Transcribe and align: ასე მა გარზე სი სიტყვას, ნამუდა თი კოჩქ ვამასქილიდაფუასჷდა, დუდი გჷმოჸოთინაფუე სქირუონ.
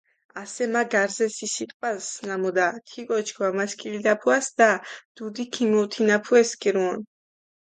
ასე 0.43 0.67
მა 0.75 0.79
გარზე 0.93 1.25
სი 1.33 1.49
სიტყვას, 1.55 2.07
ნამუდა 2.29 2.65
თი 2.87 3.01
კოჩქ 3.09 3.37
ვამასქილიდაფუასჷდა, 3.43 4.71
დუდი 5.15 5.43
გჷმოჸოთინაფუე 5.53 6.41
სქირუონ. 6.49 6.99